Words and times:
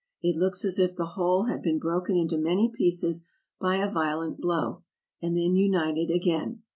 It 0.23 0.35
looks 0.35 0.65
as 0.65 0.79
if 0.79 0.95
the 0.95 1.05
whole 1.13 1.43
had 1.43 1.61
been 1.61 1.77
broken 1.77 2.15
into 2.17 2.35
many 2.35 2.71
pieces 2.75 3.27
by 3.59 3.75
a 3.75 3.91
violent 3.91 4.39
blow, 4.41 4.81
and 5.21 5.37
then 5.37 5.55
united 5.55 6.09
again. 6.09 6.63